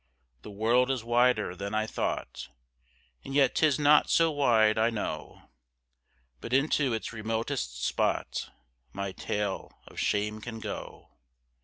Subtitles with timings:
[0.41, 2.49] The world is wider than I thought,
[3.23, 5.51] And yet 'tis not so wide, I know,
[6.39, 8.49] But into its remotest spot
[8.93, 11.11] My tale of shame can go.